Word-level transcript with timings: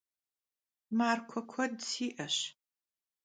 Markue 0.97 1.41
kued 1.51 1.73
şı'eş. 1.89 2.35